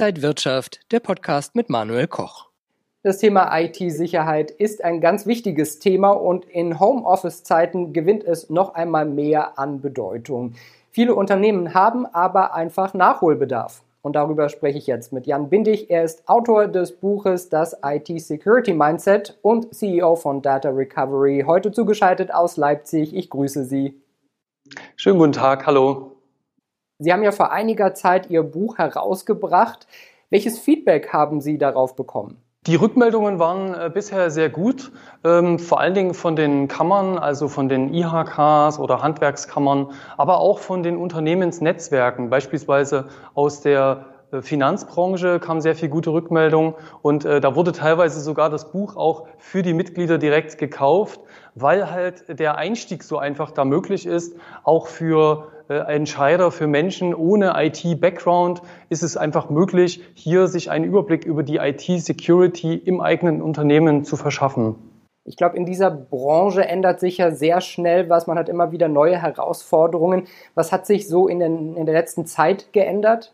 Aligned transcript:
Inside 0.00 0.22
Wirtschaft, 0.22 0.80
der 0.92 1.00
Podcast 1.00 1.54
mit 1.54 1.68
Manuel 1.68 2.06
Koch. 2.06 2.48
Das 3.02 3.18
Thema 3.18 3.54
IT-Sicherheit 3.60 4.50
ist 4.50 4.82
ein 4.82 5.02
ganz 5.02 5.26
wichtiges 5.26 5.78
Thema 5.78 6.12
und 6.12 6.46
in 6.46 6.80
Homeoffice-Zeiten 6.80 7.92
gewinnt 7.92 8.24
es 8.24 8.48
noch 8.48 8.72
einmal 8.72 9.04
mehr 9.04 9.58
an 9.58 9.82
Bedeutung. 9.82 10.54
Viele 10.90 11.14
Unternehmen 11.14 11.74
haben 11.74 12.06
aber 12.06 12.54
einfach 12.54 12.94
Nachholbedarf. 12.94 13.82
Und 14.00 14.16
darüber 14.16 14.48
spreche 14.48 14.78
ich 14.78 14.86
jetzt 14.86 15.12
mit 15.12 15.26
Jan 15.26 15.50
Bindig. 15.50 15.90
Er 15.90 16.04
ist 16.04 16.26
Autor 16.26 16.66
des 16.66 16.92
Buches 16.92 17.50
Das 17.50 17.76
IT 17.84 18.08
Security 18.22 18.72
Mindset 18.72 19.38
und 19.42 19.74
CEO 19.74 20.16
von 20.16 20.40
Data 20.40 20.70
Recovery. 20.70 21.44
Heute 21.46 21.72
zugeschaltet 21.72 22.32
aus 22.32 22.56
Leipzig. 22.56 23.14
Ich 23.14 23.28
grüße 23.28 23.66
Sie. 23.66 24.00
Schönen 24.96 25.18
guten 25.18 25.32
Tag, 25.32 25.66
hallo. 25.66 26.19
Sie 27.02 27.14
haben 27.14 27.22
ja 27.22 27.32
vor 27.32 27.50
einiger 27.50 27.94
Zeit 27.94 28.28
Ihr 28.28 28.42
Buch 28.42 28.76
herausgebracht. 28.76 29.86
Welches 30.28 30.58
Feedback 30.58 31.14
haben 31.14 31.40
Sie 31.40 31.56
darauf 31.56 31.96
bekommen? 31.96 32.36
Die 32.66 32.74
Rückmeldungen 32.74 33.38
waren 33.38 33.72
äh, 33.72 33.90
bisher 33.92 34.30
sehr 34.30 34.50
gut, 34.50 34.92
ähm, 35.24 35.58
vor 35.58 35.80
allen 35.80 35.94
Dingen 35.94 36.12
von 36.12 36.36
den 36.36 36.68
Kammern, 36.68 37.16
also 37.16 37.48
von 37.48 37.70
den 37.70 37.94
IHKs 37.94 38.78
oder 38.78 39.00
Handwerkskammern, 39.00 39.92
aber 40.18 40.40
auch 40.40 40.58
von 40.58 40.82
den 40.82 40.98
Unternehmensnetzwerken, 40.98 42.28
beispielsweise 42.28 43.06
aus 43.32 43.62
der 43.62 44.04
Finanzbranche 44.40 45.40
kam 45.40 45.60
sehr 45.60 45.74
viel 45.74 45.88
gute 45.88 46.12
Rückmeldung 46.12 46.74
und 47.02 47.24
äh, 47.24 47.40
da 47.40 47.56
wurde 47.56 47.72
teilweise 47.72 48.20
sogar 48.20 48.50
das 48.50 48.70
Buch 48.70 48.96
auch 48.96 49.26
für 49.38 49.62
die 49.62 49.74
Mitglieder 49.74 50.18
direkt 50.18 50.58
gekauft, 50.58 51.20
weil 51.54 51.90
halt 51.90 52.38
der 52.38 52.56
Einstieg 52.56 53.02
so 53.02 53.18
einfach 53.18 53.50
da 53.50 53.64
möglich 53.64 54.06
ist. 54.06 54.36
Auch 54.62 54.86
für 54.86 55.48
äh, 55.68 55.74
Entscheider, 55.94 56.50
für 56.50 56.66
Menschen 56.66 57.14
ohne 57.14 57.54
IT-Background 57.56 58.62
ist 58.88 59.02
es 59.02 59.16
einfach 59.16 59.50
möglich, 59.50 60.02
hier 60.14 60.46
sich 60.48 60.70
einen 60.70 60.84
Überblick 60.84 61.24
über 61.24 61.42
die 61.42 61.56
IT-Security 61.56 62.74
im 62.74 63.00
eigenen 63.00 63.42
Unternehmen 63.42 64.04
zu 64.04 64.16
verschaffen. 64.16 64.76
Ich 65.24 65.36
glaube, 65.36 65.56
in 65.56 65.66
dieser 65.66 65.90
Branche 65.90 66.64
ändert 66.64 66.98
sich 66.98 67.18
ja 67.18 67.30
sehr 67.30 67.60
schnell 67.60 68.08
was. 68.08 68.26
Man 68.26 68.38
hat 68.38 68.48
immer 68.48 68.72
wieder 68.72 68.88
neue 68.88 69.20
Herausforderungen. 69.20 70.24
Was 70.54 70.72
hat 70.72 70.86
sich 70.86 71.06
so 71.06 71.28
in, 71.28 71.38
den, 71.38 71.76
in 71.76 71.86
der 71.86 71.94
letzten 71.94 72.26
Zeit 72.26 72.72
geändert? 72.72 73.32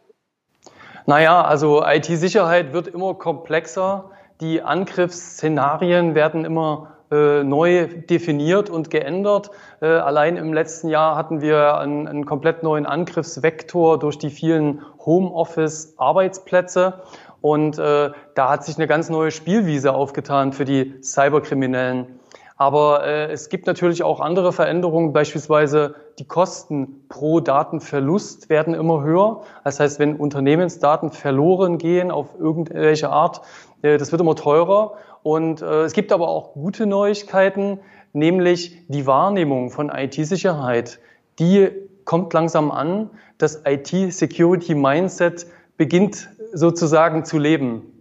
Naja, 1.07 1.43
also 1.43 1.85
IT-Sicherheit 1.87 2.73
wird 2.73 2.89
immer 2.89 3.15
komplexer. 3.15 4.11
Die 4.41 4.61
Angriffsszenarien 4.63 6.17
werden 6.17 6.45
immer 6.45 6.97
äh, 7.13 7.45
neu 7.45 7.87
definiert 7.87 8.69
und 8.69 8.91
geändert. 8.91 9.53
Äh, 9.81 9.87
allein 9.87 10.37
im 10.37 10.53
letzten 10.53 10.89
Jahr 10.89 11.15
hatten 11.15 11.41
wir 11.41 11.79
einen, 11.79 12.09
einen 12.09 12.27
komplett 12.27 12.65
neuen 12.65 12.87
Angriffsvektor 12.87 14.01
durch 14.01 14.19
die 14.19 14.31
vielen 14.31 14.83
Homeoffice-Arbeitsplätze. 15.05 16.95
Und 17.41 17.79
äh, 17.79 18.11
da 18.35 18.51
hat 18.51 18.65
sich 18.65 18.77
eine 18.77 18.89
ganz 18.89 19.09
neue 19.09 19.31
Spielwiese 19.31 19.95
aufgetan 19.95 20.53
für 20.53 20.65
die 20.65 21.01
Cyberkriminellen. 21.01 22.16
Aber 22.57 23.07
äh, 23.07 23.31
es 23.31 23.51
gibt 23.51 23.67
natürlich 23.67 24.03
auch 24.03 24.21
andere 24.21 24.53
Veränderungen, 24.53 25.13
beispielsweise 25.13 25.95
die 26.19 26.27
Kosten 26.27 27.05
pro 27.09 27.41
Datenverlust 27.41 28.49
werden 28.49 28.73
immer 28.73 29.03
höher. 29.03 29.43
Das 29.63 29.79
heißt, 29.79 29.99
wenn 29.99 30.17
Unternehmensdaten 30.17 31.11
verloren 31.11 31.77
gehen 31.77 32.11
auf 32.11 32.29
irgendwelche 32.39 33.11
Art, 33.11 33.43
äh, 33.83 33.99
das 33.99 34.11
wird 34.11 34.23
immer 34.23 34.37
teurer. 34.37 34.95
Und 35.23 35.61
äh, 35.61 35.83
es 35.83 35.93
gibt 35.93 36.13
aber 36.13 36.29
auch 36.29 36.55
gute 36.55 36.87
Neuigkeiten, 36.87 37.81
nämlich 38.15 38.87
die 38.89 39.07
Wahrnehmung 39.07 39.71
von 39.71 39.91
IT-Sicherheit. 39.91 40.99
Die 41.39 41.69
kommt 42.07 42.33
langsam 42.33 42.71
an. 42.71 43.11
Das 43.37 43.63
IT-Security-Mindset 43.67 45.47
beginnt 45.77 46.31
sozusagen 46.55 47.27
zu 47.27 47.39
leben. 47.39 47.96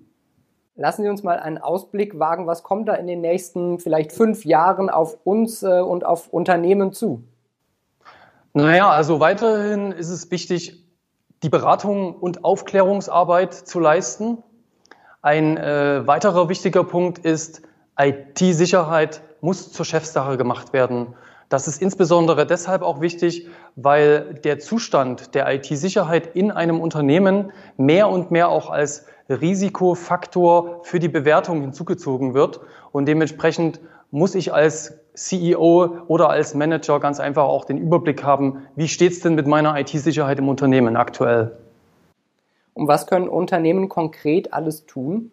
Lassen 0.78 1.04
Sie 1.04 1.09
uns 1.09 1.23
mal 1.23 1.40
einen 1.40 1.58
Ausblick 1.58 2.19
wagen. 2.19 2.47
Was 2.47 2.63
kommt 2.63 2.90
da 2.90 2.96
in 2.96 3.08
den 3.08 3.22
nächsten 3.22 3.80
vielleicht 3.80 4.12
fünf 4.12 4.44
Jahren 4.44 4.90
auf 4.90 5.18
uns 5.24 5.63
äh, 5.63 5.80
und 5.80 6.06
auf 6.06 6.28
Unternehmen 6.28 6.91
zu? 6.91 7.24
Naja, 8.53 8.90
also 8.90 9.19
weiterhin 9.19 9.94
ist 9.94 10.09
es 10.09 10.30
wichtig, 10.31 10.84
die 11.44 11.50
Beratung 11.50 12.16
und 12.16 12.44
Aufklärungsarbeit 12.44 13.53
zu 13.53 13.80
leisten. 13.80 14.44
Ein 15.22 15.58
äh, 15.58 16.06
weiterer 16.06 16.50
wichtiger 16.50 16.84
Punkt 16.84 17.19
ist, 17.19 17.62
IT-Sicherheit 17.97 19.22
muss 19.40 19.72
zur 19.72 19.85
Chefsache 19.85 20.38
gemacht 20.38 20.74
werden. 20.74 21.16
Das 21.55 21.69
ist 21.69 21.81
insbesondere 21.81 22.45
deshalb 22.45 22.81
auch 22.81 22.99
wichtig, 22.99 23.47
weil 23.77 24.33
der 24.43 24.59
Zustand 24.59 25.35
der 25.35 25.49
IT-Sicherheit 25.53 26.35
in 26.35 26.51
einem 26.51 26.81
Unternehmen 26.81 27.53
mehr 27.77 28.09
und 28.09 28.29
mehr 28.29 28.49
auch 28.49 28.69
als 28.69 29.05
Risikofaktor 29.29 30.83
für 30.83 30.99
die 30.99 31.07
Bewertung 31.07 31.61
hinzugezogen 31.61 32.33
wird. 32.33 32.59
Und 32.91 33.05
dementsprechend 33.05 33.79
muss 34.11 34.35
ich 34.35 34.53
als 34.53 34.99
CEO 35.13 36.01
oder 36.07 36.29
als 36.29 36.55
Manager 36.55 36.99
ganz 36.99 37.21
einfach 37.21 37.45
auch 37.45 37.63
den 37.63 37.77
Überblick 37.77 38.22
haben, 38.22 38.63
wie 38.75 38.89
steht 38.89 39.13
es 39.13 39.22
denn 39.22 39.35
mit 39.35 39.47
meiner 39.47 39.79
IT-Sicherheit 39.79 40.39
im 40.39 40.49
Unternehmen 40.49 40.97
aktuell. 40.97 41.57
Und 42.73 42.89
was 42.89 43.07
können 43.07 43.29
Unternehmen 43.29 43.87
konkret 43.87 44.51
alles 44.51 44.87
tun? 44.87 45.31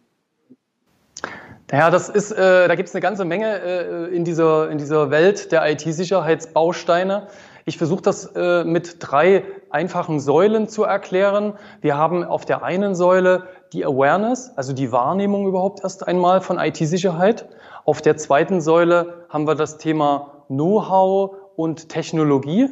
Ja, 1.72 1.90
das 1.90 2.10
ist, 2.10 2.32
äh, 2.32 2.68
da 2.68 2.74
gibt 2.74 2.90
es 2.90 2.94
eine 2.94 3.00
ganze 3.00 3.24
Menge 3.24 3.58
äh, 3.62 4.14
in, 4.14 4.24
dieser, 4.26 4.68
in 4.68 4.76
dieser 4.76 5.10
Welt 5.10 5.50
der 5.52 5.66
IT-Sicherheitsbausteine. 5.70 7.28
Ich 7.64 7.78
versuche 7.78 8.02
das 8.02 8.26
äh, 8.36 8.62
mit 8.64 8.96
drei 8.98 9.42
einfachen 9.70 10.20
Säulen 10.20 10.68
zu 10.68 10.84
erklären. 10.84 11.54
Wir 11.80 11.96
haben 11.96 12.24
auf 12.24 12.44
der 12.44 12.62
einen 12.62 12.94
Säule 12.94 13.44
die 13.72 13.86
Awareness, 13.86 14.52
also 14.54 14.74
die 14.74 14.92
Wahrnehmung 14.92 15.46
überhaupt 15.46 15.82
erst 15.82 16.06
einmal 16.06 16.42
von 16.42 16.58
IT-Sicherheit. 16.58 17.48
Auf 17.86 18.02
der 18.02 18.18
zweiten 18.18 18.60
Säule 18.60 19.24
haben 19.30 19.46
wir 19.46 19.54
das 19.54 19.78
Thema 19.78 20.44
Know-how 20.48 21.36
und 21.56 21.88
Technologie. 21.88 22.68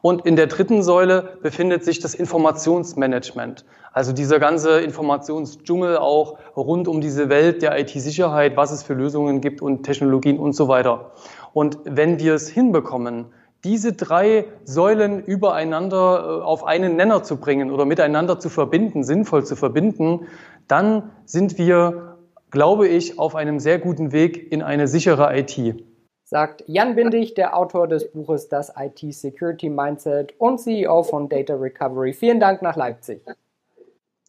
Und 0.00 0.24
in 0.26 0.36
der 0.36 0.46
dritten 0.46 0.82
Säule 0.82 1.38
befindet 1.42 1.84
sich 1.84 1.98
das 1.98 2.14
Informationsmanagement. 2.14 3.64
Also 3.92 4.12
dieser 4.12 4.38
ganze 4.38 4.80
Informationsdschungel 4.80 5.96
auch 5.96 6.38
rund 6.56 6.86
um 6.86 7.00
diese 7.00 7.28
Welt 7.28 7.62
der 7.62 7.78
IT-Sicherheit, 7.78 8.56
was 8.56 8.70
es 8.70 8.82
für 8.82 8.94
Lösungen 8.94 9.40
gibt 9.40 9.60
und 9.60 9.82
Technologien 9.82 10.38
und 10.38 10.52
so 10.52 10.68
weiter. 10.68 11.12
Und 11.52 11.78
wenn 11.84 12.20
wir 12.20 12.34
es 12.34 12.48
hinbekommen, 12.48 13.26
diese 13.64 13.92
drei 13.92 14.44
Säulen 14.64 15.24
übereinander 15.24 16.40
äh, 16.40 16.44
auf 16.44 16.64
einen 16.64 16.94
Nenner 16.94 17.24
zu 17.24 17.38
bringen 17.38 17.72
oder 17.72 17.84
miteinander 17.84 18.38
zu 18.38 18.50
verbinden, 18.50 19.02
sinnvoll 19.02 19.44
zu 19.44 19.56
verbinden, 19.56 20.28
dann 20.68 21.10
sind 21.24 21.58
wir, 21.58 22.18
glaube 22.50 22.86
ich, 22.86 23.18
auf 23.18 23.34
einem 23.34 23.58
sehr 23.58 23.80
guten 23.80 24.12
Weg 24.12 24.52
in 24.52 24.62
eine 24.62 24.86
sichere 24.86 25.36
IT. 25.36 25.82
Sagt 26.30 26.62
Jan 26.66 26.94
Bindig, 26.94 27.32
der 27.36 27.56
Autor 27.56 27.88
des 27.88 28.12
Buches 28.12 28.50
Das 28.50 28.70
IT 28.78 29.14
Security 29.14 29.70
Mindset 29.70 30.34
und 30.36 30.58
CEO 30.58 31.02
von 31.02 31.26
Data 31.26 31.54
Recovery. 31.54 32.12
Vielen 32.12 32.38
Dank 32.38 32.60
nach 32.60 32.76
Leipzig. 32.76 33.22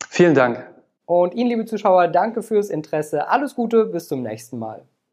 Vielen 0.07 0.33
Dank. 0.33 0.65
Und 1.05 1.33
Ihnen, 1.33 1.49
liebe 1.49 1.65
Zuschauer, 1.65 2.07
danke 2.07 2.41
fürs 2.41 2.69
Interesse. 2.69 3.27
Alles 3.27 3.53
Gute, 3.53 3.83
bis 3.83 4.07
zum 4.07 4.23
nächsten 4.23 4.59
Mal. 4.59 4.85